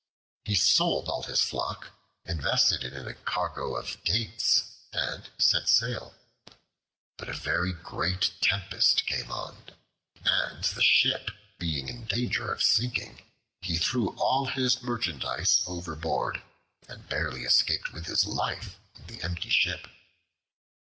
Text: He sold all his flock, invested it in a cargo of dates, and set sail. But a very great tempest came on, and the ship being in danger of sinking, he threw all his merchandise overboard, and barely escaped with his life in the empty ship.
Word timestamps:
He 0.45 0.55
sold 0.55 1.07
all 1.07 1.21
his 1.21 1.41
flock, 1.43 1.91
invested 2.25 2.83
it 2.83 2.91
in 2.91 3.05
a 3.07 3.13
cargo 3.13 3.75
of 3.75 4.03
dates, 4.03 4.63
and 4.91 5.29
set 5.37 5.69
sail. 5.69 6.15
But 7.17 7.29
a 7.29 7.37
very 7.37 7.71
great 7.71 8.31
tempest 8.41 9.05
came 9.05 9.31
on, 9.31 9.57
and 10.25 10.63
the 10.63 10.81
ship 10.81 11.29
being 11.59 11.87
in 11.87 12.05
danger 12.05 12.51
of 12.51 12.63
sinking, 12.63 13.21
he 13.61 13.77
threw 13.77 14.17
all 14.17 14.47
his 14.47 14.81
merchandise 14.81 15.61
overboard, 15.67 16.41
and 16.87 17.07
barely 17.07 17.43
escaped 17.43 17.93
with 17.93 18.07
his 18.07 18.25
life 18.25 18.77
in 18.95 19.05
the 19.05 19.21
empty 19.21 19.51
ship. 19.51 19.87